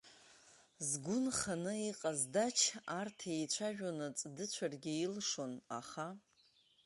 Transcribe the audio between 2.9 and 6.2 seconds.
арҭ еицәажәонаҵ дыцәаргьы илшон, аха…